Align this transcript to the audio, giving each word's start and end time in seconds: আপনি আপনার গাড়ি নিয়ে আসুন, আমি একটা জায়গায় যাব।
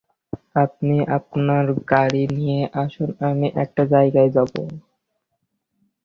আপনি 0.55 0.95
আপনার 1.17 1.63
গাড়ি 1.91 2.23
নিয়ে 2.37 2.61
আসুন, 2.75 3.09
আমি 3.29 3.47
একটা 3.63 3.83
জায়গায় 3.93 4.29
যাব। 4.35 4.51